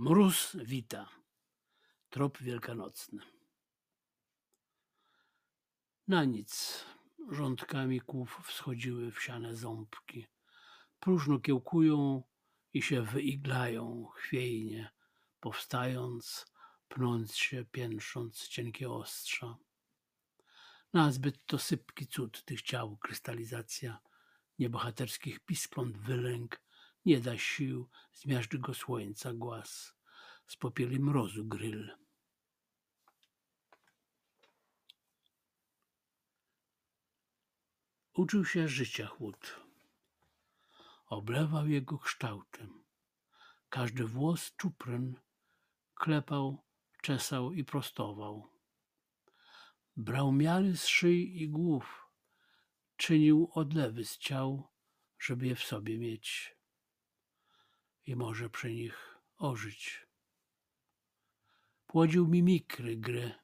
[0.00, 1.08] Mróz wita.
[2.10, 3.22] Trop wielkanocny.
[6.08, 6.84] Na nic
[7.30, 10.26] rządkami kłów wschodziły wsiane ząbki.
[11.00, 12.22] Próżno kiełkują
[12.72, 14.90] i się wyiglają chwiejnie,
[15.40, 16.46] powstając,
[16.88, 19.56] pnąc się, piętrząc cienkie ostrza.
[20.92, 23.98] Nazbyt to sypki cud tych ciał, krystalizacja
[24.58, 26.62] niebohaterskich piskląt wylęk,
[27.04, 29.94] nie da sił, zmiażdży go słońca głaz,
[30.46, 31.96] z popieli mrozu gryl.
[38.14, 39.60] Uczył się życia chłód.
[41.06, 42.84] Oblewał jego kształtem.
[43.68, 45.20] Każdy włos czupryn
[45.94, 46.64] klepał,
[47.02, 48.50] czesał i prostował.
[49.96, 52.06] Brał miary z szyi i głów,
[52.96, 54.68] czynił odlewy z ciał,
[55.18, 56.59] żeby je w sobie mieć
[58.10, 60.06] i może przy nich ożyć.
[61.86, 63.34] Płodził mimikry gry,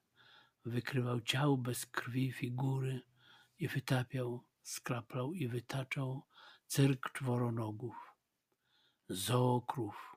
[0.65, 3.01] wykrywał ciał bez krwi figury
[3.59, 6.27] i wytapiał, skraplał i wytaczał
[6.67, 7.97] cyrk czworonogów,
[9.09, 10.17] zookrów.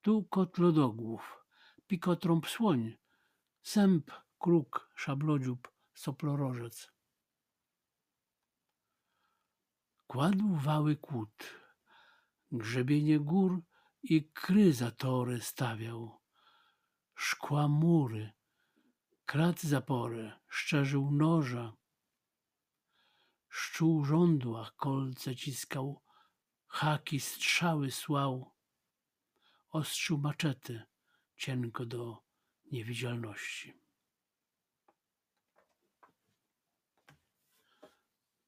[0.00, 1.44] Tu kot lodogłów,
[1.86, 2.96] pikotrąb słoń,
[3.62, 6.92] sęp, kruk, szablodziób, soplorożec.
[10.06, 11.60] Kładł wały kłód,
[12.52, 13.62] grzebienie gór
[14.02, 16.20] i kry zatory stawiał,
[17.14, 18.32] szkła mury,
[19.26, 21.76] krat zaporę, szczerzył noża,
[23.48, 26.02] szczół żądła, kolce ciskał,
[26.66, 28.52] haki strzały słał,
[29.70, 30.82] ostrzył maczety
[31.36, 32.22] cienko do
[32.72, 33.80] niewidzialności.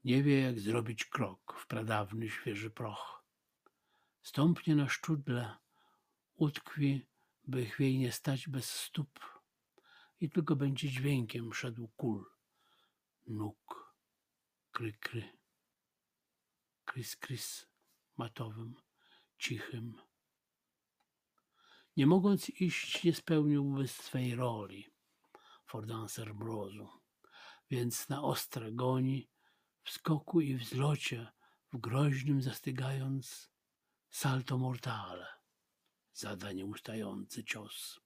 [0.05, 3.22] Nie wie, jak zrobić krok w pradawny, świeży proch.
[4.23, 5.57] Stąpnie na szczudle,
[6.35, 7.07] utkwi,
[7.45, 9.21] by chwiejnie stać bez stóp.
[10.21, 12.25] I tylko będzie dźwiękiem szedł kul,
[13.27, 13.95] nóg,
[14.73, 15.39] kry, kry,
[16.85, 17.67] krys, krys,
[18.17, 18.75] matowym,
[19.39, 20.03] cichym.
[21.97, 24.93] Nie mogąc iść, nie spełniłby swej roli
[25.67, 26.89] fordancer mrozu,
[27.71, 29.29] więc na ostre goni,
[29.85, 31.33] w skoku i w zlocie,
[31.73, 33.52] w groźnym zastygając,
[34.13, 35.27] salto mortale,
[36.13, 38.01] zada nieustający cios.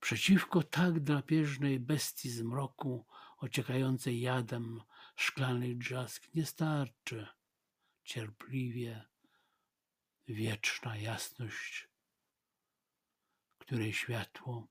[0.00, 3.06] Przeciwko tak drapieżnej bestii z mroku,
[3.38, 4.82] ociekającej jadem
[5.16, 7.26] szklany drzask nie starczy
[8.04, 9.04] cierpliwie
[10.28, 11.88] wieczna jasność,
[13.58, 14.68] której światło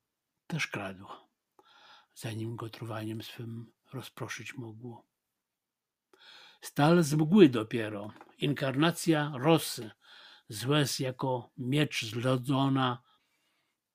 [0.48, 1.30] też kradło,
[2.16, 5.15] zanim go truwaniem swym rozproszyć mogło.
[6.62, 9.92] Stal z mgły dopiero, inkarnacja rosy,
[10.50, 13.02] z łez jako miecz zlodzona,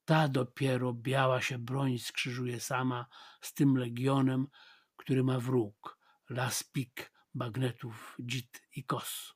[0.04, 3.06] ta dopiero biała się broń skrzyżuje sama
[3.41, 4.48] z tym legionem,
[4.97, 5.98] który ma wróg,
[6.28, 9.34] las pik, bagnetów, dzit i kos.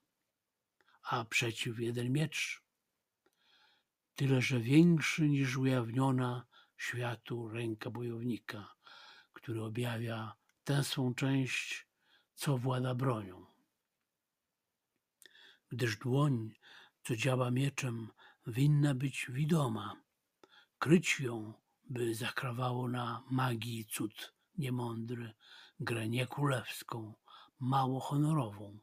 [1.03, 2.65] A przeciw jeden miecz,
[4.15, 6.47] tyle że większy niż ujawniona
[6.77, 8.75] światu ręka bojownika,
[9.33, 11.87] który objawia tę swą część,
[12.35, 13.47] co włada bronią.
[15.69, 16.55] Gdyż dłoń,
[17.05, 18.09] co działa mieczem,
[18.47, 20.03] winna być widoma,
[20.79, 25.35] kryć ją, by zakrawało na magii cud niemądry,
[25.81, 27.15] grę niekrólewską,
[27.61, 28.79] mało honorową.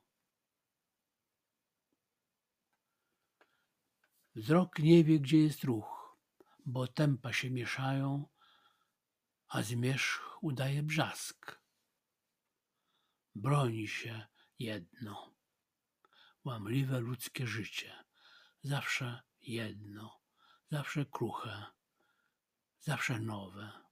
[4.36, 6.18] Wzrok nie wie, gdzie jest ruch,
[6.66, 8.28] bo tempa się mieszają,
[9.48, 11.61] a zmierzch udaje brzask.
[13.36, 14.28] Broni się
[14.60, 15.34] jedno,
[16.44, 18.04] łamliwe ludzkie życie,
[18.62, 20.22] zawsze jedno,
[20.72, 21.66] zawsze kruche,
[22.80, 23.91] zawsze nowe.